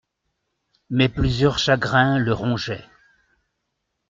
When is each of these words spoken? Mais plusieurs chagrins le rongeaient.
Mais 0.89 1.09
plusieurs 1.09 1.59
chagrins 1.59 2.17
le 2.17 2.33
rongeaient. 2.33 2.89